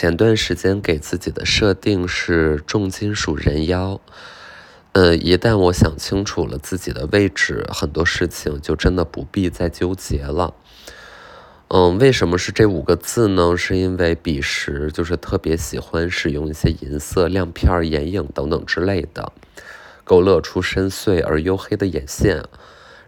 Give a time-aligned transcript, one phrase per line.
[0.00, 4.00] 前段时间给自己的设定是重金属人妖，
[4.92, 10.54] 呃，一旦我想清楚了自己的位置，很多事情就真的不必再纠结了。
[11.68, 13.54] 嗯，为什么是这五个字呢？
[13.58, 19.30] 是因为彼时就是特别喜欢使用一些银色亮片、眼影等等之类的，
[20.04, 22.42] 勾勒出深邃而黝黑的眼线，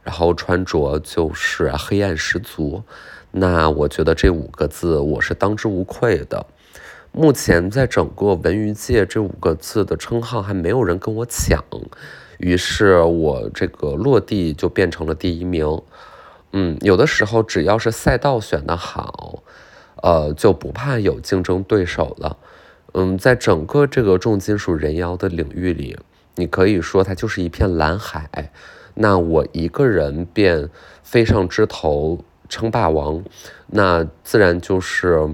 [0.03, 2.85] 然后穿着就是黑暗十足。
[3.31, 6.45] 那我觉得这五个字我是当之无愧的。
[7.15, 11.63] 目前在整个文娱界，这五个字的称号还没有人跟我抢，
[12.39, 15.83] 于是我这个落地就变成了第一名。
[16.53, 19.43] 嗯，有的时候只要是赛道选得好，
[20.03, 22.39] 呃，就不怕有竞争对手了。
[22.95, 25.99] 嗯，在整个这个重金属人妖的领域里，
[26.36, 28.50] 你可以说它就是一片蓝海。
[28.94, 30.71] 那我一个人便
[31.03, 33.22] 飞上枝头称霸王，
[33.67, 35.28] 那自然就是。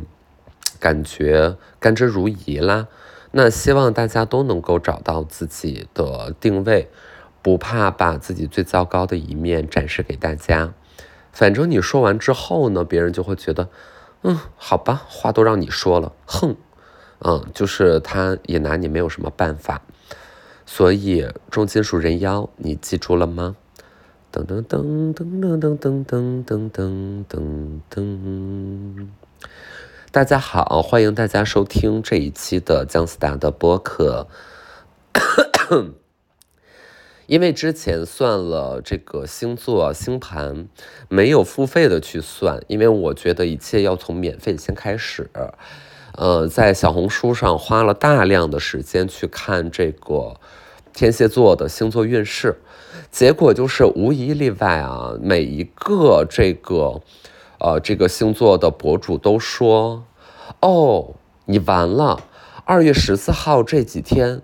[0.78, 2.88] 感觉甘之如饴啦，
[3.32, 6.88] 那希望大家都能够找到自己的定位，
[7.43, 10.73] 不怕把自己最糟糕的一面展示给大家。
[11.32, 13.68] 反正你说完之后呢，别人就会觉得，
[14.23, 16.57] 嗯，好吧，话都让你说了，哼，
[17.20, 19.82] 嗯，就是他也拿你没有什么办法。
[20.66, 23.57] 所以重金属人妖，你记住了吗？
[24.30, 29.09] 噔噔噔噔噔噔噔噔噔噔噔。
[30.19, 34.27] 大家好，欢迎大家收听这一期的姜思达的播客。
[37.29, 40.66] 因为之前算了这个星座星盘，
[41.09, 45.30] 没有付费的去算，因为我觉得一切要从免费先开始。
[46.15, 50.41] 呃，在小红书上花了大量的时间去看这个
[50.93, 52.60] 天蝎座的星座运势，
[53.13, 57.03] 结果就是无一例外啊，每一个这个。
[57.60, 60.05] 呃，这个星座的博主都说，
[60.60, 61.14] 哦，
[61.45, 62.20] 你完了，
[62.64, 64.42] 二月十四号这几天，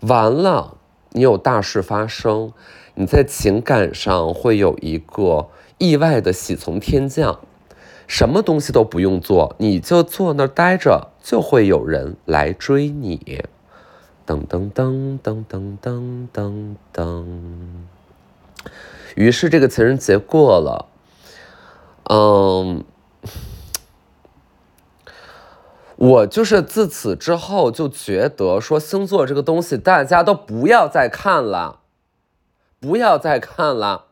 [0.00, 0.76] 完了，
[1.10, 2.52] 你有大事发生，
[2.94, 5.48] 你在情感上会有一个
[5.78, 7.40] 意外的喜从天降，
[8.06, 13.44] 什么东西都不用做，你就坐那儿待着，就会有人来追你，
[14.24, 17.24] 噔噔噔噔噔噔噔噔，
[19.16, 20.86] 于是这个情人节过了。
[22.04, 22.84] 嗯，
[26.02, 31.82] 我就是自此之后就觉得说星座这个东西大家都不要再看了，
[32.80, 34.06] 不要再看了。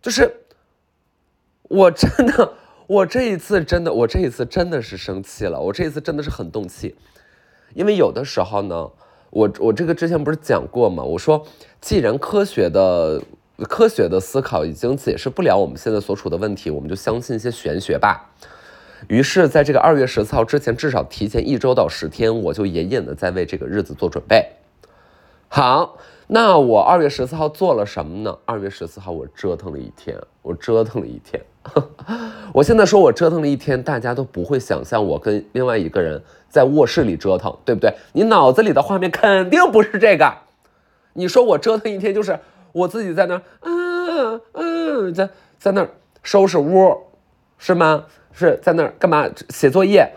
[0.00, 0.42] 就是
[1.62, 2.52] 我真的，
[2.86, 6.94] 我这一次真的，我这一次真的是生气了，我这一次真的是很动气，
[7.74, 8.88] 因为有的时候呢，
[9.30, 11.02] 我我这个之前不是讲过吗？
[11.02, 11.44] 我说
[11.80, 13.20] 既然科学的。
[13.68, 18.30] 科学的思考已经解释不了我们现在所处的问题，我们就相信一些玄学吧。
[19.06, 24.44] 于是，在这个二月十四号之前，至少提前一周到十天，我就隐隐的在为这个日子做准备。
[25.48, 28.36] 好，那我二月十四号做了什么呢？
[28.44, 31.42] 二月十四号我折腾了一天，我折腾了一天。
[32.52, 37.94] 我现在说我折腾了一天，大家都不会想象我跟另外一个人在卧室里折腾，对不对？
[38.12, 40.32] 你脑子里的画面肯定不是这个。
[41.12, 42.38] 你说我折腾一天就是。
[42.70, 45.88] 我自己在那，嗯嗯，在在那
[46.22, 46.94] 收拾屋，
[47.56, 48.04] 是吗？
[48.38, 49.28] 是在那儿干嘛？
[49.50, 50.12] 写作业。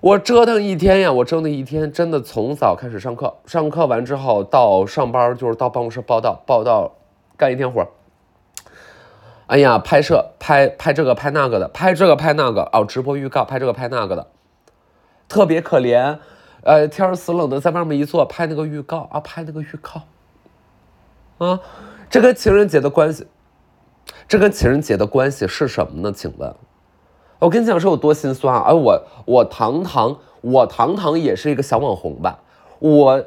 [0.00, 6.92] 我折腾一天呀，我折腾一天，真的从早开始上课，上课完之后到上班，就是到办公室报道，报道，
[7.36, 7.86] 干一天活。
[9.46, 14.26] 哎呀，拍摄，拍拍这个，拍那个的，拍这个，拍那个，哦，直播预告，拍这个，拍那个的，
[15.28, 16.18] 特别可怜。
[16.62, 20.02] 呃，天儿死冷的，在外面一坐，拍那个预告啊，拍那个预告。
[21.38, 21.60] 啊，
[22.08, 23.26] 这跟情人节的关系，
[24.28, 26.12] 这跟情人节的关系是什么呢？
[26.12, 26.54] 请问，
[27.44, 28.64] 我跟你讲是有多心酸啊！
[28.66, 32.38] 而，我我堂堂我堂堂也是一个小网红吧？
[32.78, 33.22] 我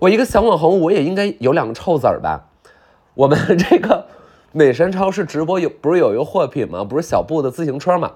[0.00, 2.48] 我一个小网红，我也应该有两个臭子儿吧？
[3.14, 4.06] 我们 这个
[4.50, 6.82] 美神超市直播有不是有一个货品吗？
[6.82, 8.14] 不是小布的自行车吗？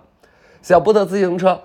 [0.60, 1.60] 小布的自行车，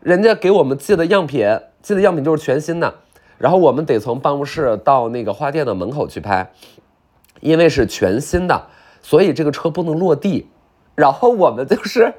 [0.00, 1.46] 人家给我们寄的样品，
[1.80, 2.92] 寄的样品就是全新的，
[3.38, 6.50] 然后我们得从办公室到那个花店的门口去拍。
[7.38, 8.66] 因为是全新的，
[9.00, 10.48] 所以这个车不能落地，
[10.96, 12.14] 然后我们就是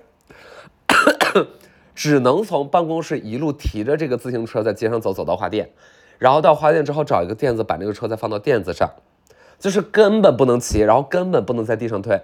[1.95, 5.69] 只能从办公室一路提着这个自行车在街上走，走到花店，
[6.17, 8.89] 然后到花店之后找一个垫子把那个车再放到垫子上，
[9.59, 12.21] 就是根本不能骑，然后根本不能在地上推，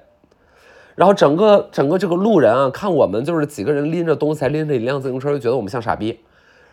[0.96, 6.20] 然后整个整个这个路人啊，看我们就是几个人拎着东西，还拎着一辆自行车，就觉得我们像傻逼，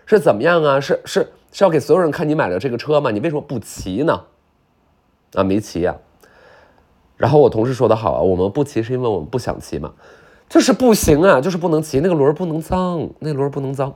[0.06, 0.81] 是怎么样啊？
[0.81, 3.10] 是是是要给所有人看你买了这个车吗？
[3.10, 4.25] 你为什么不骑呢？
[5.34, 5.96] 啊，没骑呀。
[7.16, 9.92] 然后我同事说的好啊，我们不骑是因为我们不想骑嘛。
[10.48, 13.93] 就是不行啊，就是不能骑那个轮不能脏，那轮不能脏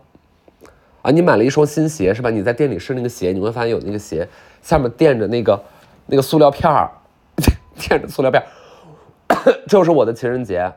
[1.02, 1.10] 啊！
[1.10, 2.28] 你买了一双新鞋是吧？
[2.28, 4.28] 你在店里试那个鞋，你会发现有那个鞋
[4.60, 5.62] 下面垫着那个
[6.06, 6.90] 那个塑料片儿，
[7.78, 10.72] 垫着塑料片儿， 就是我的情人节，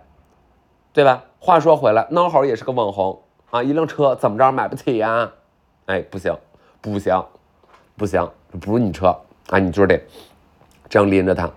[0.94, 1.24] 对吧？
[1.40, 3.20] 话说回来，孬好也是个网红
[3.50, 5.32] 啊，一辆车怎么着买不起呀？
[5.88, 6.38] 哎，不行，
[6.80, 7.22] 不行，
[7.98, 8.30] 不行，
[8.62, 9.08] 不是你车
[9.50, 10.00] 啊，你就是得
[10.88, 11.50] 这样拎着它。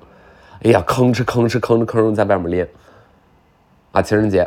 [0.62, 2.66] 哎呀，吭哧吭哧吭哧吭哧在外面拎。
[3.96, 4.46] 啊，情人节！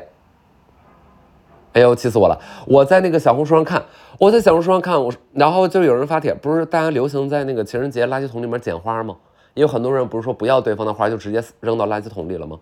[1.74, 2.40] 哎呦，气死我了！
[2.68, 3.84] 我在那个小红书上看，
[4.19, 9.16] 我在小红书上看，我然后就有人发帖，不是大家流行在那个情人节垃圾桶里面捡花吗？
[9.56, 12.60] 也有很多人不是说不要对方的花，就直接扔到垃圾桶里了吗？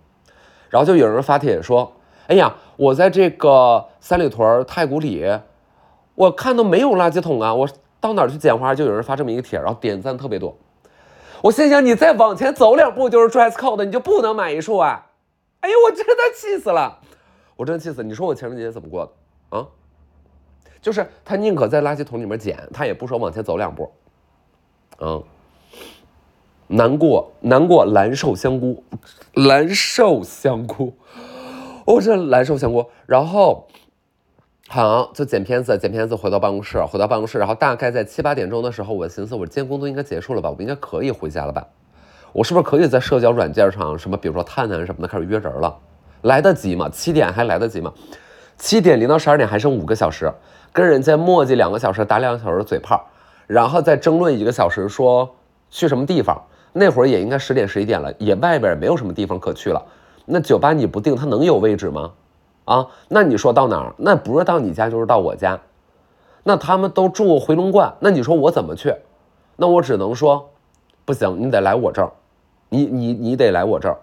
[0.69, 1.92] 然后就有人发帖说，
[2.28, 5.30] 哎呀，我在这个三里屯太古里，
[6.16, 7.68] 我看到没有垃圾桶啊，我
[8.00, 8.74] 到哪去捡花？
[8.74, 10.56] 就有人发这么一个帖，然后点赞特别多。
[11.42, 15.06] 我心想，你再往前走两步就是 dress code，你就不能买一束啊？
[15.67, 16.97] 哎，我真的气死了！
[17.57, 18.01] 我真的气死！
[18.01, 19.67] 你说我情人节怎么过的啊？
[20.81, 23.91] 就是他宁可在垃圾桶里面捡，他也不说往前走两步。
[24.99, 25.21] 嗯，
[26.67, 28.81] 难过，难过，蓝瘦香菇，
[29.33, 30.93] 蓝瘦香菇，
[31.85, 32.85] 我这蓝瘦香菇。
[33.05, 33.67] 然后，
[34.69, 40.49] 好，就剪片子，剪片子，回到办公室，回到办公室，然后大概在七八点钟的时候，我寻思，我今天工作应该结束了吧？
[40.49, 41.67] 我应该可以回家了吧？
[42.33, 45.75] 我是不是可以在社交软件上，什么比如说探探什么的开始约人了？
[46.21, 46.89] 来得及吗？
[46.89, 47.91] 七点还来得及吗？
[48.57, 50.31] 七点零到十二点还剩五个小时，
[50.74, 53.06] 跟人家磨叽两个小时，打两个小时嘴炮，
[53.45, 55.35] 然后再争论一个小时，说
[55.69, 56.39] 去什么地方？
[56.74, 59.81] 那会儿也应该十点十一点了，也外边也没有什么地方可去了。
[60.25, 62.12] 那酒吧你不定，它能有位置吗？
[62.65, 62.88] 啊？
[63.07, 63.94] 那你说到哪儿？
[63.97, 65.59] 那不是到你家就是到我家。
[66.44, 68.94] 那他们都住回龙观，那你说我怎么去？
[69.56, 70.50] 那我只能说，
[71.07, 72.12] 不行，你得来我这儿。
[72.68, 73.98] 你你你得来我这儿，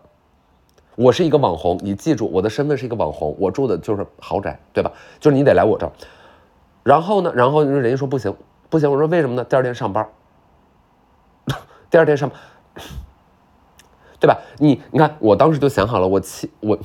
[0.96, 4.90] 我是一个网红，你记住我的身份是一个网红，我住的就是豪宅，对吧？
[5.20, 5.92] 就是你得来我这儿，
[6.82, 8.34] 然后呢，然后人家说不行
[8.70, 9.44] 不行，我说为什么呢？
[9.44, 10.08] 第二天上班，
[11.90, 12.40] 第二天上班，
[14.18, 14.40] 对吧？
[14.58, 16.78] 你你看，我当时就想好了，我七我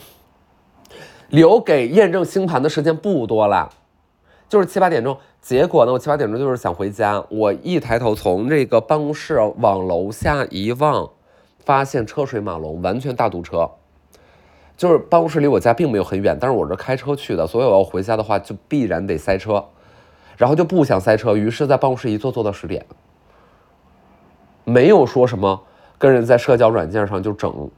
[1.30, 3.70] 留给验证星盘的时间不多了，
[4.50, 5.18] 就是七八点钟。
[5.40, 11.12] 结果呢，我七八点钟就是想回家，我一抬头从这个办公室往楼下一望。
[11.66, 13.70] 发现车水马龙，完全大堵车。
[14.76, 19.66] 就是办公室离我家并没有很远，但是我是开车去的，所以我要回家的话就必然得塞车，
[20.36, 22.88] 然后就不想塞车，于是在办公室一坐坐到十点，
[24.64, 25.62] 没有说什么
[26.00, 27.70] 跟人在社交软件上就整。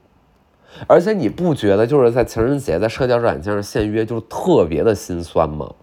[0.88, 5.74] 而且你不觉得就是在情人节在社交软件上现约就是特别的心酸吗？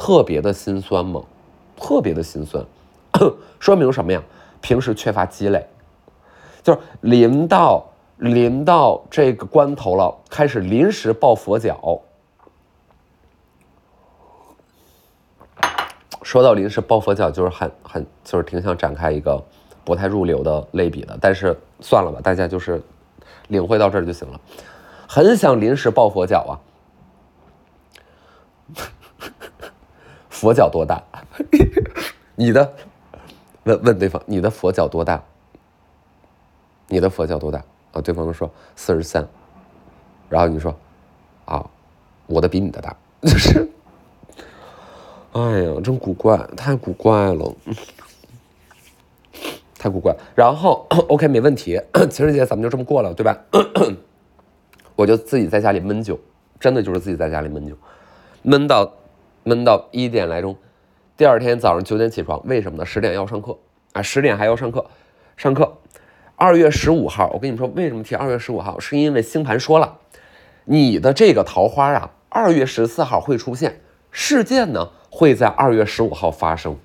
[0.00, 1.20] 特别的心酸吗？
[1.76, 2.64] 特别的心酸，
[3.60, 4.22] 说明什么呀？
[4.62, 5.62] 平时缺乏积累。
[6.62, 7.84] 就是临到
[8.16, 12.00] 临到这个关头了，开始临时抱佛脚。
[16.22, 19.42] 说到临时抱佛脚，就是很很就是挺想展开一个
[19.84, 22.82] 不太入流的类比的，但是算了吧，大家就是
[23.48, 24.40] 领会到这儿就行了。
[25.06, 26.52] 很想临时抱佛脚啊！
[30.40, 31.02] 佛脚多大？
[32.34, 32.72] 你的？
[33.64, 35.22] 问问对方，你的佛脚多大？
[36.88, 38.00] 你的佛脚多大啊？
[38.00, 39.28] 对方说四十三，
[40.30, 40.74] 然后你说，
[41.44, 41.68] 啊，
[42.26, 43.68] 我的比你的大， 就是，
[45.32, 47.54] 哎呀，真古怪，太古怪了，
[49.78, 50.16] 太古怪。
[50.34, 51.78] 然后 OK 没问题，
[52.10, 53.36] 情人节咱们就这么过了，对吧？
[54.96, 56.18] 我就自己在家里闷酒，
[56.58, 57.76] 真的就是自己在家里闷酒，
[58.40, 58.90] 闷到
[59.50, 60.56] 闷到一点来钟，
[61.16, 62.86] 第二天早上九点起床，为什么呢？
[62.86, 63.58] 十点要上课
[63.94, 64.86] 啊，十点还要上课，
[65.36, 65.76] 上课。
[66.36, 68.78] 二月十五号，我跟你们说，为什么提二月十五号？
[68.78, 69.96] 是因为星盘说了，
[70.66, 73.80] 你的这个桃花啊，二月十四号会出现
[74.12, 76.76] 事件呢，会在二月十五号发生。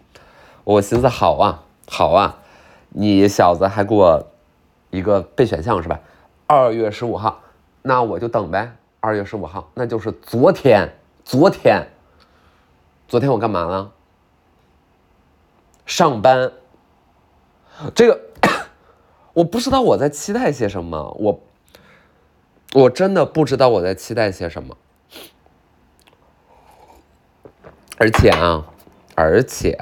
[0.64, 2.40] 我寻思，好啊，好啊，
[2.90, 4.28] 你小子还给我
[4.90, 6.00] 一个备选项是吧？
[6.48, 7.44] 二月十五号，
[7.84, 8.72] 那我就等呗。
[9.02, 10.90] 二月十五号，那就是昨天，
[11.24, 11.86] 昨天，
[13.08, 13.92] 昨天我干嘛了？
[15.86, 16.52] 上班。
[17.94, 18.22] 这个。
[19.34, 21.42] 我不知道我在期待些什么，我
[22.74, 24.78] 我真的不知道我在期待些什么，
[27.98, 28.66] 而且啊，
[29.14, 29.78] 而且，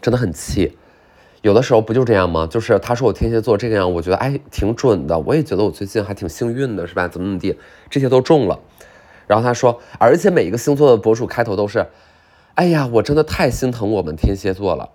[0.00, 0.78] 真的很气。
[1.42, 2.46] 有的时候不就这样吗？
[2.46, 7.08] 就是他说我天蝎座这个样，我觉得哎挺准的，我也觉得我最近还挺幸运的，是吧？
[7.08, 7.58] 怎么怎么地，
[7.90, 8.60] 这些都中了。
[9.30, 11.86] 然后他说，而且每一个星座的博主开头都是，
[12.56, 14.90] 哎呀，我真的太心疼我们天蝎座了。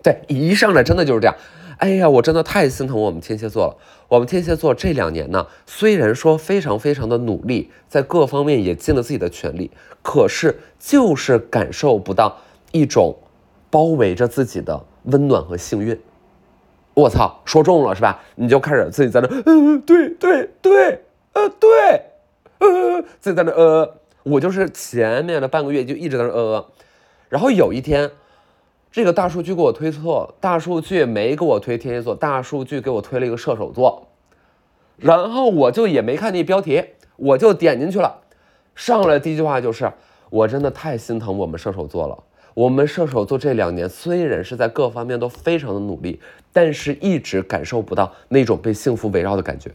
[0.00, 1.34] 对，一上来真的就是这样。
[1.78, 3.76] 哎呀，我真的太心疼我们天蝎座了。
[4.06, 9.72] 我们天蝎座这两年呢，虽然说非常非常的努力，在各方面也尽了自己的全力，
[10.02, 12.36] 可是就是感受不到
[12.70, 13.16] 一种
[13.70, 16.00] 包围着自己的温暖和幸运。
[16.94, 18.20] 我操，说中了是吧？
[18.36, 22.04] 你就开始自己在那，嗯，对对对，呃，对，
[22.58, 26.66] 呃，自己在那，呃，我就是前面的半个月就一直在那，呃，
[27.28, 28.10] 然后有一天。
[28.90, 34.08] 这个大数据给我推错，大数据没给我推天蝎座，大数据给我推了一个射手座，
[34.96, 36.82] 然后我就也没看那标题，
[37.16, 38.22] 我就点进去了，
[38.74, 39.92] 上来第一句话就是，
[40.30, 42.18] 我真的太心疼我们射手座了。
[42.54, 46.18] 我们射手座这两年虽然是在各方面都非常的努力，
[46.50, 49.70] 但是一直感受不到那种被幸福围绕的感觉。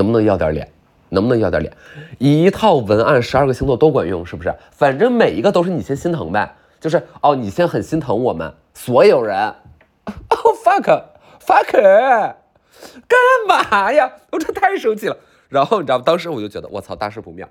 [0.00, 0.66] 能不能要点脸？
[1.10, 1.70] 能不能要点脸？
[2.18, 4.54] 一套文案十二个星座都管用，是不是？
[4.70, 6.56] 反正每一个都是你先心疼呗。
[6.80, 9.36] 就是哦，你现在很心疼我们所有人，
[10.08, 11.02] 哦 fuck
[11.44, 11.72] fuck，
[13.06, 14.10] 干嘛呀？
[14.30, 15.16] 我这太生气了。
[15.50, 17.46] 然后你知道，当时我就觉得我操，大事不妙，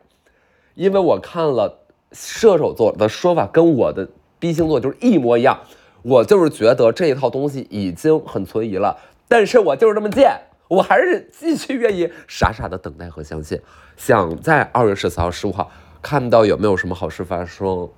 [0.73, 1.77] 因为我看了
[2.11, 4.07] 射手座的说法，跟我的
[4.39, 5.59] B 星座就是一模一样。
[6.01, 10.31] 我就是觉得这一套东西已经很存疑了，但是我就是这么贱，
[10.69, 13.59] 我还是继续愿意傻傻的等待和相信，
[13.97, 15.69] 想在二月十四号、十五号
[16.01, 17.89] 看到有没有什么好事发生。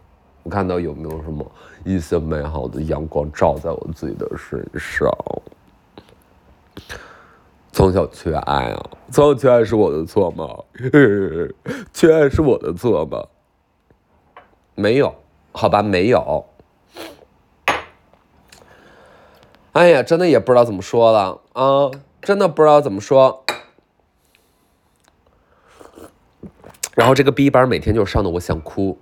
[0.44, 1.46] 我看到有没有什么
[1.84, 5.08] 一些美好的阳光照在我自己的身上？
[7.72, 10.48] 从小缺爱啊，从小缺爱是我的错吗？
[11.94, 13.24] 缺爱是我的错吗？
[14.74, 15.14] 没有，
[15.52, 16.46] 好吧，没有。
[19.74, 23.44] 哎呀，真的也不知道怎么说了啊，真的不知道怎么说。
[26.94, 29.00] 然后这个 B 班每天就上的我想哭。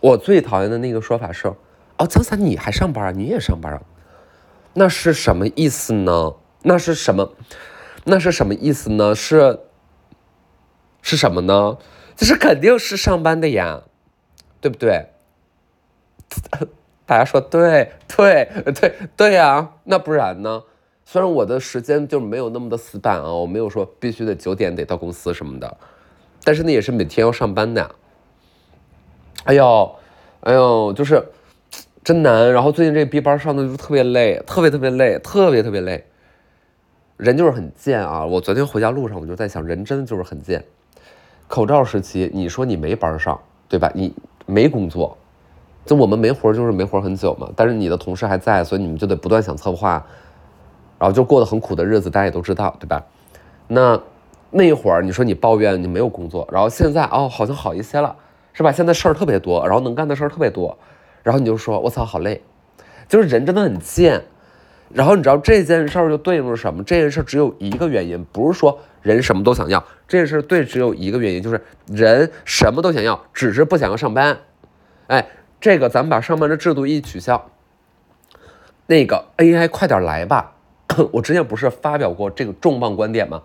[0.00, 1.48] 我最讨厌的那个说法是，
[1.98, 3.10] 哦，张三你还上班啊？
[3.10, 3.82] 你也上班啊？
[4.74, 6.34] 那是什么意思呢？
[6.62, 7.32] 那是什么？
[8.04, 9.14] 那是什么意思呢？
[9.14, 9.60] 是
[11.02, 11.78] 是什么呢？
[12.16, 13.82] 就是肯定是上班的呀，
[14.60, 15.10] 对不对？
[17.04, 20.64] 大家说对对对对呀，那不然呢？
[21.08, 25.76] 虽然我的时间就没有那么的死板啊，我没有说必须得九点得到公司什么的，
[26.42, 27.88] 但是那也是每天要上班的。
[29.44, 29.94] 哎呦，
[30.40, 31.24] 哎呦，就是
[32.02, 32.52] 真难。
[32.52, 36.04] 然后最近这 B 班上的就特别累，特别特别累，特别特别累。
[37.16, 38.26] 人就是很贱啊！
[38.26, 40.62] 我昨天回家路上我就在想，人真的就是很贱。
[41.46, 43.88] 口罩时期，你说你没班上，对吧？
[43.94, 44.12] 你
[44.44, 45.16] 没工作，
[45.84, 47.48] 就我们没活就是没活很久嘛。
[47.54, 50.04] 但是你的同事还在，所以你们就得不断想策划，
[50.98, 53.02] 然后就过得很苦的日子，大家也都知道，对吧？
[53.68, 54.00] 那
[54.50, 58.16] 那会儿你说你抱怨你没有工作，然后现在哦好像好一些了。
[58.58, 58.72] 是吧？
[58.72, 60.78] 现在事儿特别多，然后能干的事儿特别多，
[61.22, 62.42] 然后你就说：“我操，好累。”
[63.06, 64.24] 就是人真的很贱。
[64.88, 66.82] 然后你知道这件事儿就对应着什么？
[66.82, 69.84] 这件事只有一个原因，不是说人什么都想要。
[70.08, 74.38] 这件事对只有一个原因，就是人什么都想要，只是不想要上班。
[75.08, 75.26] 哎，
[75.60, 77.50] 这个咱们把上班的制度一取消，
[78.86, 80.54] 那个 AI 快点来吧！
[81.12, 83.42] 我之前不是发表过这个重磅观点吗？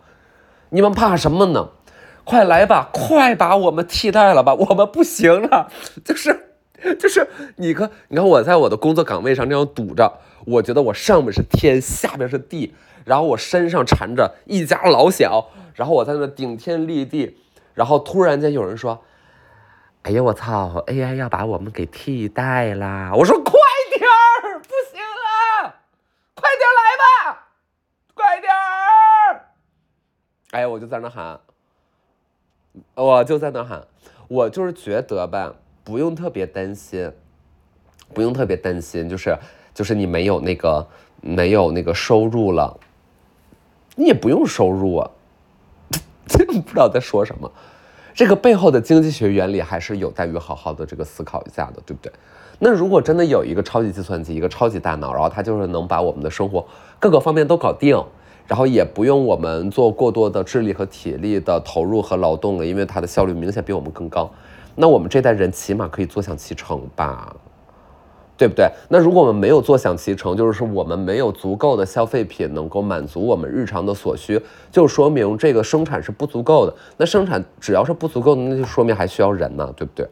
[0.69, 1.69] 你们怕什么呢？
[2.23, 5.71] 快来吧，快把我们替代了吧，我们不行了。
[6.05, 6.55] 就是，
[6.99, 17.37] 就是你看，你看我在我的工作岗位上这样堵着，我觉得我上面是天，下边是地，然后我身上缠着一家老小，然后我在那顶天立地，
[17.73, 19.03] 然后突然间有人说
[20.03, 23.59] ：“哎呀，我操，AI 要把我们给替代啦！”我说：“快
[23.97, 25.75] 点儿，不行了，
[26.35, 27.47] 快点来吧，
[28.13, 29.47] 快点儿！”
[30.51, 31.39] 哎，我就在那喊。
[32.95, 33.85] 我就在那喊，
[34.29, 35.53] 我就是觉得吧，
[35.83, 37.11] 不用特别担心，
[38.13, 39.37] 不用特别担心，就是
[39.73, 40.87] 就是你没有那个
[41.19, 42.79] 没有那个收入了，
[43.95, 45.11] 你也不用收入啊，
[46.27, 47.51] 不知道在说什么，
[48.13, 52.09] 这个背后的经济学原理还是有待于好好的这个思考一下的，对不对？
[52.59, 56.65] 那如果真的有一个超级计算机，一个超级大脑，然后它就是能把我们的生活
[56.99, 58.01] 各个方面都搞定。
[58.51, 64.29] 然后也不用我们做过多的智力和体力的投入和劳动了，因为它的效率明显比我们更高。
[64.75, 67.33] 那我们这代人起码可以坐享其成吧，
[68.35, 68.69] 对不对？
[68.89, 74.37] 那如果我们没有坐享其成，就是说我们没有足够的消费品能够满足我们日常的所需，
[74.69, 76.75] 就说明这个生产是不足够的。
[76.97, 80.05] 那生产只要是不足够的，那就说明还需要人呢，对不对？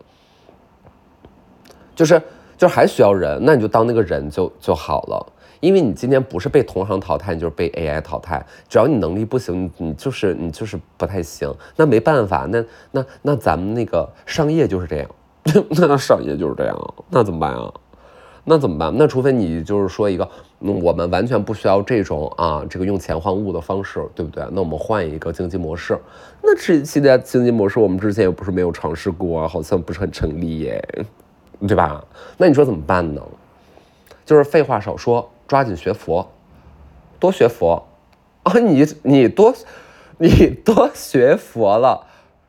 [1.93, 2.21] 就是
[2.57, 5.33] 就还需要人，那你就当那个人就就好了。
[5.59, 8.45] 因为你今天不是被同行淘汰，你就是被 AI 淘汰。
[8.67, 11.53] 只要你能力不行，你就是你就是不太行。
[11.75, 15.09] 那没办法，那那那咱们那个商业就是这样，
[15.71, 17.73] 那商业就是这样，那怎么办啊？
[18.45, 18.91] 那怎么办？
[18.97, 20.27] 那除非你就是说一个，
[20.59, 24.43] 我们完全不需要这种啊，这个用钱换物的方式，对不对？
[24.51, 25.95] 那我们换一个经济模式。
[26.41, 31.05] 那这现在经济模式，我们之前也不是没有尝试过，好像不是很成立耶，
[31.67, 32.03] 对吧？
[32.37, 33.21] 那你说怎么办呢？
[34.25, 36.31] 就是废话少说，抓紧学佛，
[37.19, 37.87] 多学佛
[38.43, 38.53] 啊！
[38.59, 39.51] 你你多
[40.19, 42.05] 你多学佛了，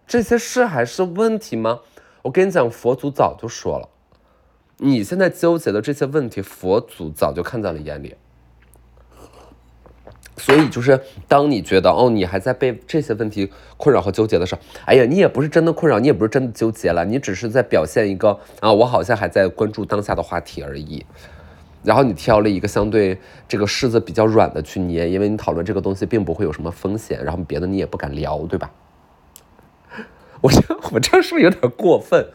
[0.07, 1.81] 这些事还是问题吗？
[2.21, 3.89] 我跟你讲，佛祖早就说了。
[4.77, 8.15] 你现在纠结的这些问题，佛祖早就看在了眼里。
[10.37, 21.07] 所以就是，当你觉得哦，你还在被这些问题困扰和纠结的时候，哎呀，你也不是真的困扰，你也不是真的纠结了，你只是在表现一个啊，我好像还在关注当下的话题而已。
[21.83, 23.19] 然后你挑了一个相对
[23.49, 28.71] 这个柿子比较软的去捏，因为你讨论这个东西并不会有什么风险，然后别的你也不敢聊，对吧？
[30.43, 30.61] 我这
[30.93, 32.27] 我这样是不是有点过分？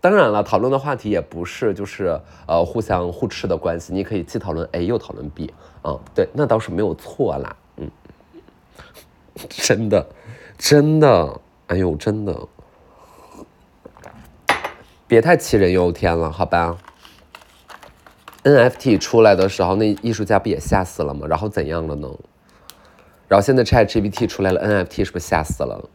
[0.00, 7.90] 当然了，讨论的话题也不是就是呃互相互斥的关系，你可以既讨论 A 又讨论 B 啊，对，那倒是没有错啦，嗯，
[9.48, 10.06] 真的，
[10.58, 12.38] 真的，哎呦，真的，
[15.06, 16.76] 别太杞人忧天了，好吧
[18.44, 21.26] ？NFT 出来的时候，那艺术家不也吓死了吗？
[21.26, 22.08] 然后怎样了呢？
[23.26, 25.88] 然后现在 ChatGPT 出来了，NFT 是不是吓死了？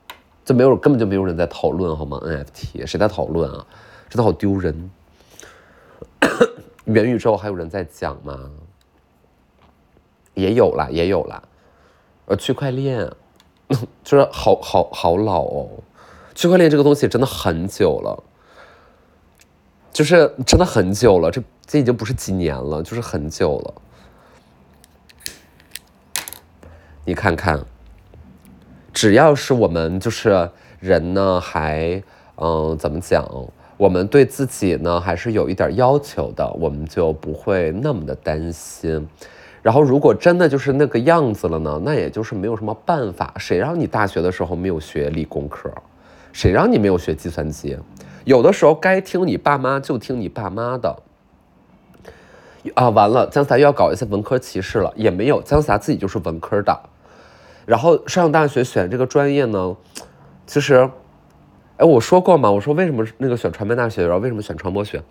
[0.43, 3.65] 就没有根本就没有人在讨论好吗？NFT 谁在讨论啊？
[4.09, 4.89] 真的好丢人！
[6.85, 8.49] 元宇宙还有人在讲吗？
[10.33, 11.43] 也有了，也有了。
[12.25, 13.07] 呃，区块链
[14.03, 15.69] 就是好好好老哦。
[16.33, 18.23] 区块链这个东西真的很久了，
[19.91, 21.29] 就是真的很久了。
[21.29, 23.73] 这这已经不是几年了，就是很久了。
[27.05, 27.59] 你看看，
[28.93, 32.01] 只要是我们就是人呢，还
[32.35, 33.27] 嗯，怎么讲？
[33.77, 39.07] 我们对自己呢还是有一点要求的，我们就不会那么的担心。
[39.61, 43.33] 然后，如果真的就是那个样子了呢，那也就是没有什么办法。
[43.37, 45.69] 谁让你大学的时候没有学理工科？
[46.31, 47.77] 谁让你没有学计算机？
[48.29, 50.95] 有的时候该听你爸妈就听你爸妈的。
[52.75, 56.79] 啊，完了，姜思达又要搞一些文科歧视了，也没有，姜思达自己就是文科的。
[57.65, 59.75] 然后上大学选这个专业呢，
[60.45, 60.87] 其实。
[61.77, 62.51] 哎，我说过嘛？
[62.51, 65.01] 我说为什么那个选传媒大学，然后为什么选传播学？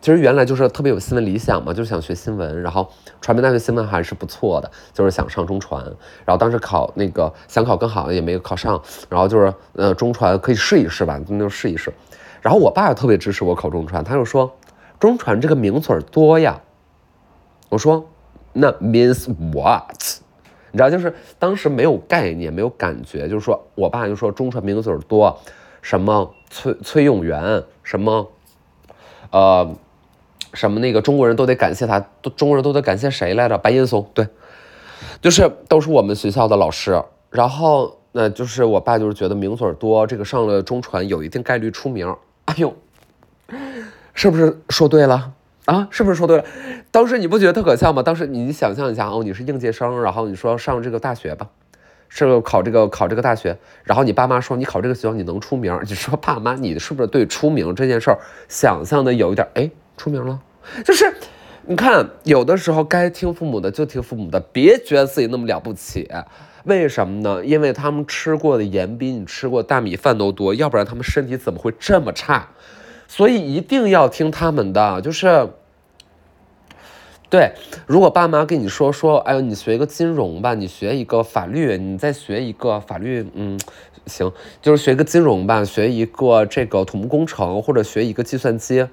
[0.00, 5.84] 其实原来就是特别有新闻理想嘛，就是想学新闻，然后传媒大学新闻还是不错的，就是想上中传。
[6.24, 8.82] 然后当时考那个想考更好的，也没有考上。
[9.10, 11.92] 然后就是呃中传可以试一试吧，那就试一试。
[12.44, 14.54] 然后我爸也特别支持我考中传，他就说
[15.00, 16.60] 中传这个名嘴多呀。
[17.70, 18.06] 我说
[18.52, 20.20] 那 means what？
[20.70, 25.40] 你知道，就是当时没有概念，没有感觉，就是说我爸就说中传名嘴多。
[25.80, 28.28] 什么崔崔永元，什么，
[29.30, 29.74] 呃，
[30.52, 31.98] 什么那个中国人都得感谢他，
[32.36, 33.56] 中国人都得感谢谁来着？
[33.56, 34.28] 白岩松，对，
[35.22, 37.02] 就是都是我们学校的老师。
[37.30, 42.14] 然后那就是我爸就是觉得名嘴多，这个上了中传有一定概率出名。
[42.54, 42.76] 哎呦，
[44.14, 45.32] 是不是说对了
[45.64, 45.88] 啊？
[45.90, 46.44] 是不是说对了？
[46.92, 48.00] 当时你不觉得特可笑吗？
[48.00, 51.48] 当时你想象一下哦，你是应届生，然后你说上这个大学吧。
[52.08, 60.40] 是考这个考这个大学，然后你爸妈说你考这个学校你能出名，你说爸妈你是不是对出名这件事儿想象的有一点哎出名了？
[60.84, 61.12] 就是
[61.62, 66.08] 你看有的时候该听父母的就听父母的，别觉得自己那么了不起。
[66.64, 67.44] 为什么呢？
[67.44, 72.48] 因为他们吃过的盐比你吃过大米饭都多，要不然他们身体怎么会这么差？
[73.06, 75.50] 所以一定要听他们的，就是。
[77.30, 77.52] 对，
[77.86, 83.58] 如果爸妈跟你说说，哎呦，你学一个金融吧，你学一个法律，你再学一个法律，嗯，
[84.06, 84.30] 行，
[84.62, 88.86] 就是学一个金融吧，学一个这个土木工程，或者学一个计算机，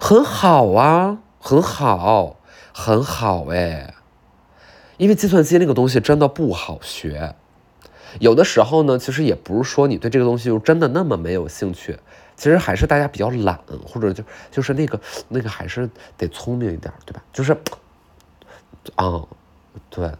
[0.00, 2.36] 很好啊，很好，
[2.72, 3.92] 很好哎，
[5.00, 7.34] 因为计算机那个东西真的不好学，
[8.18, 11.98] 有的时候呢，其实也不是说你对这个东西就真的那么没有兴趣。
[12.36, 17.22] 其实还是大家比较懒，或者就就是那个那个还是得聪明一点，对吧？
[17.32, 17.56] 就是，
[18.96, 19.26] 啊，
[19.88, 20.10] 对，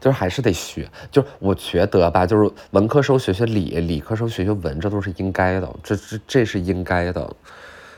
[0.00, 0.90] 就是还是得学。
[1.12, 7.36] 就我觉得吧，就是文科生学学理，理科生学学文，这都是应该的，这这这是应该的。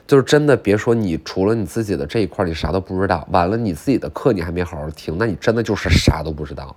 [0.06, 3.26] 就是真的，别说你除了你自己的这一块，你啥都不知道。
[3.30, 6.74] 完了，你自己的课你还没好好听，那你真的就是啥都不知道。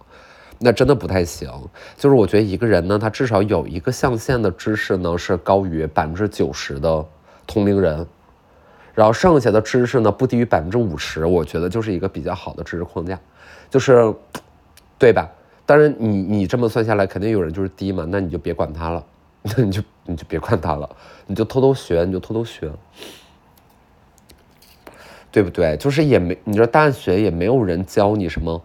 [0.60, 1.52] 那真的不太行，
[1.98, 7.06] 就是我觉得一个人呢，他至少有一个象限的知识呢是高于百分之九十的
[7.46, 8.04] 同龄人，
[8.96, 13.20] 然后剩下的知识呢不低于百分之五十，我觉得就是一个比较好的知识框架，
[13.70, 14.12] 就是，
[14.98, 15.30] 对吧？
[15.66, 19.04] 当然你你这么算下来，肯定有人就是低嘛，那你就别管他了，
[19.56, 20.90] 那你就你就别管他了，
[21.26, 22.72] 你就偷偷学，你就偷偷学，
[25.32, 25.78] 对不对？
[25.78, 28.62] 就是也没，你说大学也没有人教你什么。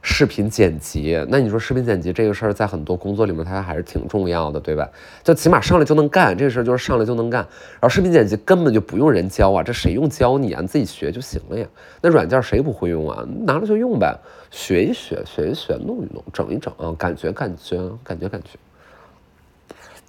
[0.00, 4.88] 视频剪辑，那你说视频剪辑这个事儿，在很多工作里面，它还是挺重要的，对吧？
[5.24, 7.42] 就起码上来就能干，这个事儿就是上来就能干。
[7.72, 10.62] 然后视频剪辑根本就不用人教啊，这谁用教你啊？
[10.62, 11.66] 你自己学就行了呀。
[12.00, 13.26] 那软件谁不会用啊？
[13.44, 14.16] 拿了就用呗，
[14.50, 18.50] 学一学，学一学，弄一弄，整一整啊，感觉感觉感觉感觉。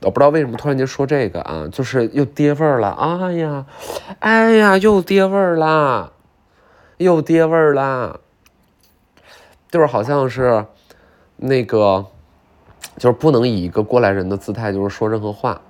[0.01, 2.89] 我不知道为什么突然间说这个啊，就是又跌味儿了。
[2.91, 3.65] 哎呀，
[4.19, 6.11] 哎呀，又跌味儿啦，
[6.97, 8.19] 又跌味儿啦。
[9.69, 10.65] 就是好像是，
[11.35, 12.05] 那个，
[12.97, 15.61] 就是不能以一个过来人的姿态，就是说任何话。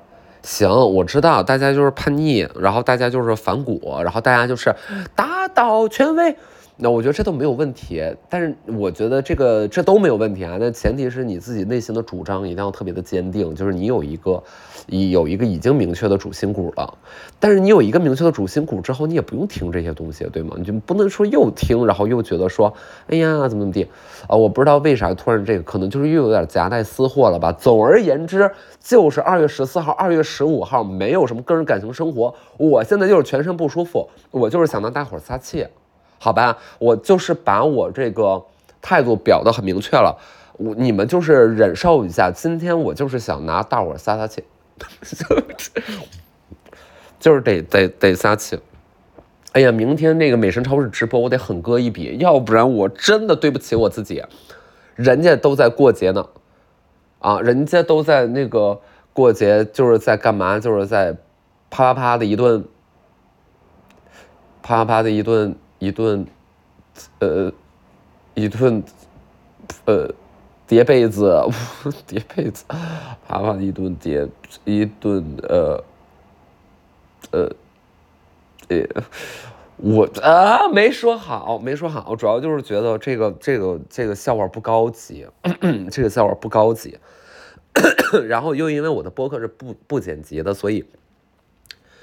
[0.41, 4.73] 行，我知道大家就是叛逆，然后大家就是反骨，然后大家就是
[5.15, 6.37] 打倒权威。
[6.81, 10.55] 那我觉得这都没有问题，但是我觉得这个这都没有问题啊。
[10.57, 14.41] 那前提是你自己内心的主张一定要特别的坚定，就是你有一个，
[14.87, 16.97] 有一个已经明确的主心骨了。
[17.37, 20.55] 但是你有一个明确的主心骨之后，你也不用听这些东西，对吗？
[20.57, 22.73] 你就不能说又听，然后又觉得说，
[23.07, 23.85] 哎呀怎么怎么地
[24.29, 24.37] 啊？
[24.37, 27.51] 我不知道为啥突然这个，可能就是又有点夹带私货了吧。
[27.51, 32.33] 总而言之，就是二月十四号、二月十五号没有什么个人感情生活。
[32.55, 35.67] 我现在就是全身不舒服，我就是想让大伙撒气。
[36.19, 38.43] 好吧，我就是把我这个
[38.81, 40.17] 态度表得很明确了，
[40.57, 42.29] 我你们就是忍受一下。
[42.29, 44.43] 今天我就是想拿大伙撒撒气，
[47.19, 48.59] 就是得得得撒气。
[49.53, 54.23] 哎呀，明天那个美神超市直播，我得狠割一笔，要不然我真的对不起我自己。
[54.95, 56.27] 人家都在过节呢，
[57.19, 58.81] 啊，人家都在那个
[59.13, 60.59] 过节，就是在干嘛？
[60.59, 61.13] 就是在
[61.69, 62.65] 啪啪啪的一顿，
[64.61, 65.55] 啪啪啪的一顿。
[65.79, 66.27] 一顿，
[67.19, 67.51] 呃，
[68.33, 68.83] 一顿，
[69.85, 70.13] 呃，
[70.67, 71.41] 叠被子，
[72.05, 72.65] 叠被子，
[73.25, 74.27] 啪啪一顿叠，
[74.65, 75.83] 一顿呃，
[77.31, 77.49] 呃，
[78.67, 79.03] 呃，
[79.77, 85.25] 我啊没说好，没说好，主要就是觉得这个这个这个笑话不高级，
[85.89, 86.99] 这个笑话不高级，
[88.27, 90.83] 然后又因为我的播客是不不剪辑的，所以，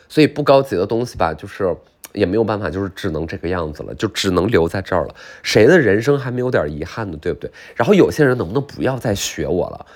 [0.08, 1.76] 所以不高级的东西吧，就是。
[2.16, 5.14] 也没有办法，就是只能这个样子了，就只能留在这儿了。
[5.42, 7.16] 谁的人生还没有点遗憾呢？
[7.20, 7.48] 对不对？
[7.76, 9.86] 然后有些人能不能不要再学我了？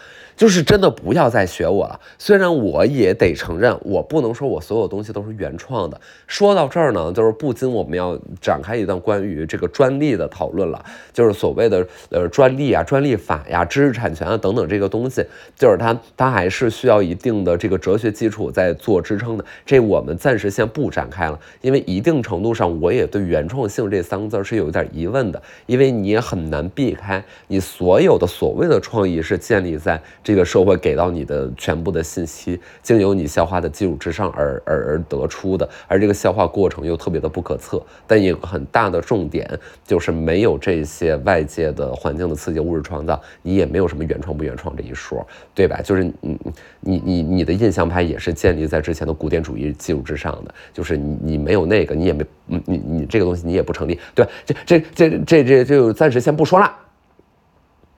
[0.41, 2.01] 就是真的不要再学我了。
[2.17, 6.01] 虽然我也得承认，我不能说我所有东西都是原创的。
[6.27, 10.83] 说到这儿呢，就是不禁我们要展开一段关于这个专利的讨论了。
[11.13, 15.23] 就是所谓的呃专利啊、专利法呀、知识产权啊等等这个东西，
[15.55, 19.45] 就是它它还是需要一定的这个哲学基础在做支撑的。
[19.67, 30.01] 这我们暂时先不展开了，因为一定程度上我也对原创性这三个字是有点疑问的，因为你也很难避开你所有的所谓的创意是建立在。
[30.31, 37.85] 这个社会给到你的全部的信息，经由你消化的基础之上而而而得出的，而这个消化过程又特别的不可测。
[38.07, 45.81] 但有个很大的重点，就是没有这些外界的环境的刺激、物质创造，你也没有什么原创不原创这一说，对吧？
[45.83, 46.39] 就是你
[46.79, 56.73] 你你你的印象派也是建立在之前的古典主义基础之上的，就是你你没有那个，你也没你你这个东西你也不成立，对这这这这这就暂时先不说了，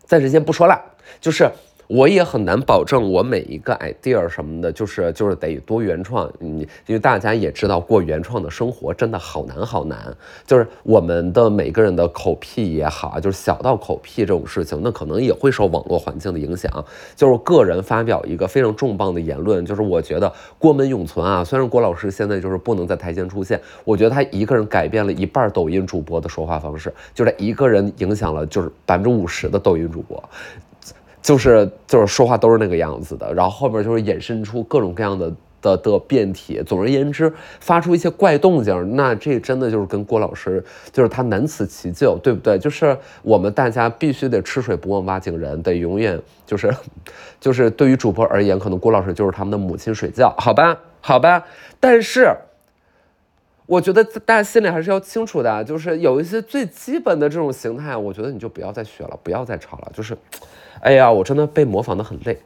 [0.07, 0.83] 暂时先不说了，
[1.21, 1.47] 就是。
[1.94, 6.26] 我也很难保证我每一个 idea 什么的，就是就是得多原创。
[6.38, 9.98] 你因为大家也知道，过原创的生活真的好难好难。
[10.46, 16.83] 就是我们的每个人的口癖也好啊，就是小到口癖这种事情，那可能也会受网络环境的影响。
[17.14, 30.24] 就是个人发表一个非常重磅的言论，就是我觉得郭门永存啊，虽然郭老师现在就是不能在台前出现，我觉得他一个人改变了一半抖音主播的说话方式，就他一个人影响了就是百分之五十的抖音主播。
[31.22, 36.61] 就是就是说话都是那个样子的，然后后面就是衍生出各种各样的的的变体。
[36.66, 42.58] 总而言之，发出一些怪动静，那这真的就是跟郭老师，就是他难辞其咎，对不对？
[42.58, 46.74] 就是我们大家必须得吃水不忘挖井人，得永远就是，
[47.40, 51.44] 就是对于主播而言，可能郭老师就是他们的母亲水窖，好吧，好吧。
[51.78, 52.28] 但是，
[53.66, 60.18] 我觉得大家心里还是要清楚的，就是有一些最基本的这种形态，我觉得你就不要再学了，不要再吵了，就是。
[60.80, 62.38] 哎呀，我真的被模仿的很累，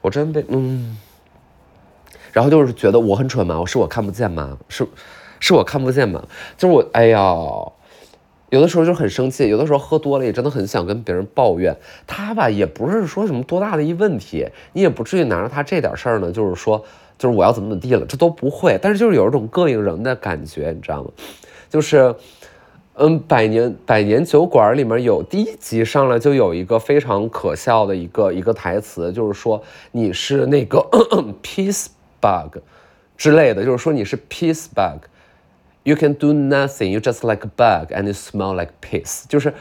[0.00, 0.96] 我真的被嗯，
[2.32, 3.62] 然后就是觉得我很蠢吗？
[3.66, 4.58] 是我看不见吗？
[4.68, 4.86] 是，
[5.38, 6.26] 是我看不见吗？
[6.56, 7.18] 就是我，哎呀，
[8.50, 11.76] 有的时候就很生气，有的时候喝多了也真的很想跟别人抱怨。
[12.06, 16.84] 他吧也不是说什么多大的一问题，你也不至于拿着他这点事儿呢，就是说
[17.18, 18.78] 就是我要怎么怎么地了，这都不会。
[18.82, 21.10] 但是就是有一种膈应人的感觉，你知道吗？
[21.70, 22.14] 就是。
[22.96, 30.78] 嗯，百年百年酒馆里面有第一集上来就有一个非常可笑的一个一个台词，就是说你是那个
[31.42, 31.86] peace
[32.20, 32.58] bug
[33.16, 38.72] 之类的，就是说你是 peace bug，You can do nothing, you just like a bug and you smell like
[38.80, 39.24] piss。
[39.28, 39.52] 就是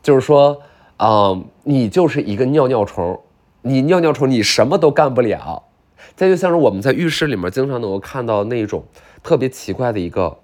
[0.00, 0.62] 就是说，
[0.98, 3.20] 嗯，你就是一个尿尿虫，
[3.62, 5.64] 你尿尿虫，你什么都干不了。
[6.14, 8.84] 再就像是我们在浴室里面经常能够看到那种
[9.20, 10.38] 特别奇怪的一个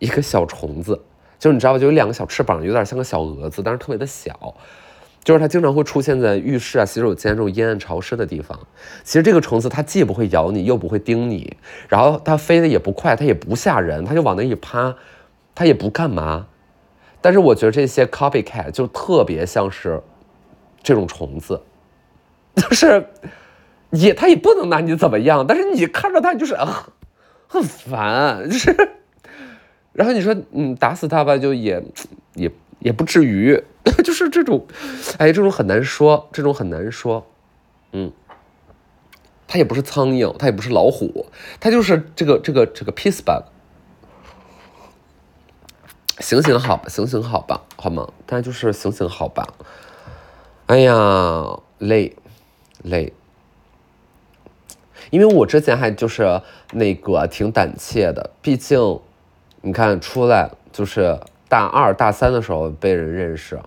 [0.00, 1.00] 一个小虫子，
[1.38, 4.54] 就是你知道吧，就有两个小翅膀，有点像个小蛾子，但是特别的小。
[5.24, 8.58] 就是它经常会出现在浴室啊、洗手间这种阴暗潮湿的地方。
[9.04, 11.54] 其实这个虫子它既不会咬你，又不会叮你，
[11.88, 14.94] 然后它飞的也不快，它也不吓人，它就往那一趴，
[15.54, 16.46] 它也不干嘛。
[17.20, 20.00] 但是我觉得这些 copycat 就特别像是
[20.82, 21.60] 这种虫子，
[22.56, 23.06] 就是
[23.90, 26.88] 也它也不能拿你怎么样，但是你看着它就是啊
[27.48, 28.92] 很烦，就是。
[29.98, 31.82] 然后你说嗯打死他吧，就也
[32.34, 33.60] 也也不至于。
[34.04, 34.66] 就是这种，
[35.16, 37.26] 哎，这种很难说，这种很难说，
[37.92, 38.12] 嗯，
[39.46, 41.24] 它也不是苍蝇，它也不是老虎，
[41.58, 43.44] 它就是这个这个这个 peace bug，
[46.20, 48.12] 行行好吧，行行好吧，好吗？
[48.26, 49.54] 它就是行行好吧。
[50.66, 52.14] 哎呀，累
[52.82, 53.14] 累，
[55.08, 59.00] 因为我之前还就是那个挺胆怯的，毕竟
[59.60, 61.18] 你看出来就是
[61.48, 63.58] 大二大三的时候被人认识。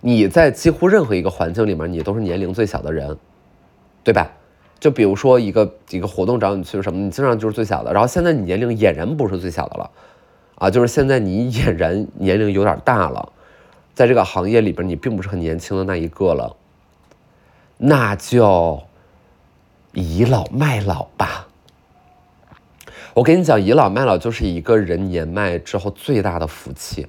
[0.00, 3.16] 你在几乎任何一个环境里面，你都是年龄最小的人，
[4.04, 4.30] 对吧？
[4.78, 7.92] 就比如说一个一个活动找你去什么，你经常就是最小的。
[7.92, 9.90] 然后现在你年龄俨然不是最小的了，
[10.56, 13.32] 啊，就是现在你俨然年龄有点大了，
[13.94, 16.54] 在这个行业里边，你并不是很年轻的那一个了，
[17.78, 18.82] 那就
[19.92, 21.45] 倚老卖老吧。
[23.16, 27.06] 我跟你讲，倚老卖老就是一个人年迈之后最大的福气，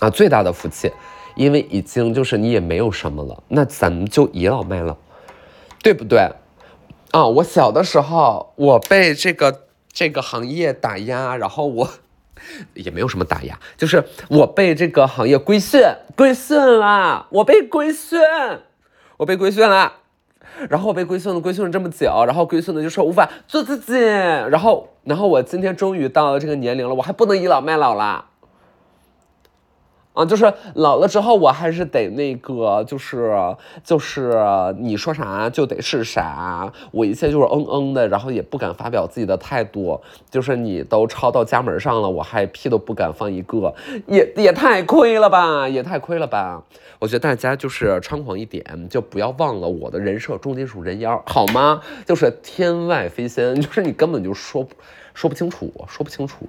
[0.00, 0.92] 啊，最大的福气。
[1.34, 4.98] 因为已经就是你也没有什么了，那咱们就倚老卖老，
[5.82, 6.28] 对不对？
[7.12, 11.88] 啊，我小的时候我被这个这个行业打压，然后我
[12.74, 15.80] 也没有什么打压，就是我被这个行业规训，
[16.14, 18.20] 规训了，我被规训，
[19.16, 19.94] 我被规训了，
[20.68, 28.26] 然后我被规训了，规训了这么久，然后规训的就说无法做自己，然后然后我今天终于到了这个年龄了，我还不能倚老卖老了。
[30.14, 33.36] 啊，就是老了之后，我还是得那个，就是
[33.82, 34.32] 就是
[34.78, 40.00] 你说啥就得是啥，我一切就是嗯嗯的，然后也不敢发表自己的态度，
[40.30, 43.74] 就是你都抄到家门上了，我还屁都不敢放一个，
[44.06, 46.62] 也也太亏了吧，也太亏了吧！
[47.00, 51.82] 我觉得大家就是猖狂一点，就不要忘了我的人设，重金属人妖，好吗？
[52.06, 54.64] 就是天外飞仙，就是你根本就说
[55.12, 56.48] 说不清楚，说不清楚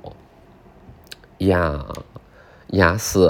[1.40, 1.84] 呀。
[2.70, 3.30] 雅思。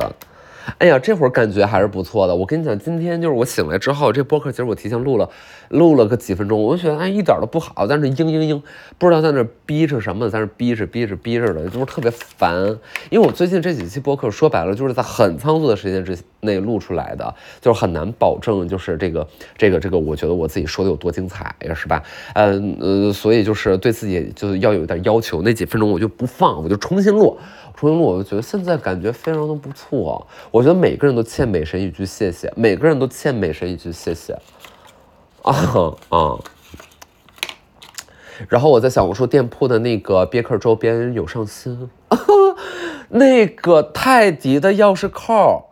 [0.80, 2.36] 哎呀，这会儿感觉还是不错的。
[2.36, 5.30] 我跟你讲，今天就是我醒来之后，这播客其实我提前录了，
[5.69, 8.60] 录了个几分钟，我就觉得哎，一点都不好，在那嘤嘤嘤，
[8.98, 12.65] 不知道在那逼着什么，在那逼着逼着逼着的，就是特别烦。
[13.12, 22.02] 因为我最近这几期播客说白了，就是在很仓促的时间之内录出来的，就是很难保证就是这个这个这个，我觉得我自己说的有多精彩呀，是吧？
[22.34, 27.38] 嗯呃，所以就是对自己就要有点要求，那几分钟我就不放，我就重新录。
[27.76, 30.26] 重新录，我就觉得现在感觉非常的不错。
[30.50, 34.34] 我觉得每个人都欠美神一句谢谢，每个人都欠美神一句谢谢。
[35.42, 36.40] 啊啊！
[38.50, 41.90] 然后我在小红书店铺的那个别克周边有上新，
[43.10, 45.70] 那个泰迪的钥匙扣，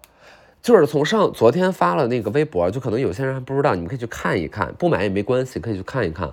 [0.61, 6.31] 就是从上昨天发了那个微博，就可能有些人还不知道，你们可以去看一看，不买也没关系，可以去看一看。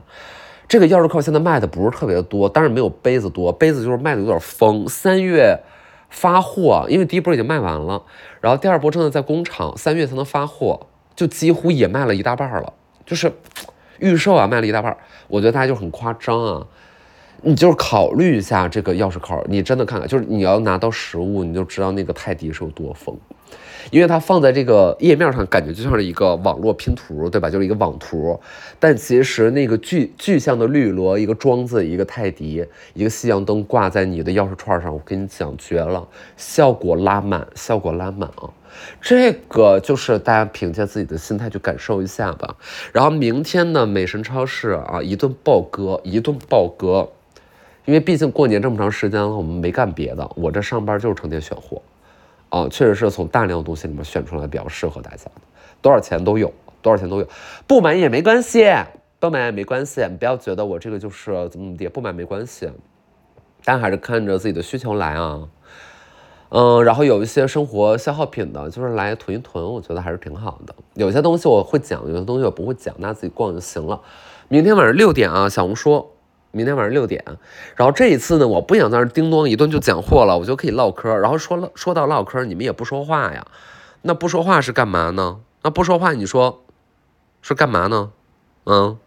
[0.71, 4.89] 这个钥匙扣现在卖的不是特别的多，但是没有杯子多，杯子就是卖的有点疯。
[4.89, 5.59] 三月
[6.09, 8.01] 发货，因为第一波已经卖完了，
[8.41, 12.73] 然后第二波正在在工厂，三月才能发货，就几乎也卖了一大半了，
[13.05, 13.33] 就是
[13.99, 14.97] 预售啊卖了一大半。
[15.27, 16.65] 我觉得大家就很夸张啊，
[17.43, 23.19] 你就是考虑一下这个钥匙扣，你真的看看，就是你要拿到实物，你就知道那个泰迪是有多疯。
[23.90, 27.49] 因为它放在这个页面上，感觉就像是一个网络拼图，对吧？
[27.49, 28.38] 就是一个网图，
[28.79, 32.64] 但其实那个具具象的绿萝，一个庄子，一个泰迪，
[32.95, 38.51] 一个夕阳灯挂在你的钥匙串上，我跟你讲绝了，效果拉满，效果拉满啊！
[39.01, 42.57] 这个就是大家凭借自己的心态去感受一下吧。
[42.93, 47.09] 然后明天呢，美神超市啊，一顿爆割，一顿爆割，
[47.85, 51.83] 因为毕竟过年这么长时间了，我们没干别的，我这上班就是成天选货。
[52.51, 55.41] 啊，确实是从大量东西里面选出来比较适合大家的，
[55.81, 57.27] 多少钱都有，多少钱都有，
[57.67, 58.71] 不买也没关系，
[59.19, 62.71] 不买也没关系，不要觉得我这个就是怎么怎么地，不买没关系，
[63.65, 65.49] 但还是看着自己的需求来啊，
[66.49, 70.75] 嗯，然后有一些生活消耗品的，就是来囤一囤，我觉得还是挺好的。
[70.95, 74.01] 有些东西我会讲，有些东西我不会讲，大家自己逛就行了。
[74.49, 76.11] 明天晚上六点啊，小红书
[76.51, 77.25] 明天晚上六点。
[77.77, 81.15] 然后这一次呢，我不想在那叮咚一顿就讲货了，我就可以唠嗑。
[81.17, 83.47] 然后说了说到唠嗑，你们也不说话呀？
[84.03, 85.41] 那不说话是干嘛呢？
[85.63, 86.63] 那不说话，你说
[87.43, 88.11] 是干嘛呢？
[88.65, 88.99] 嗯。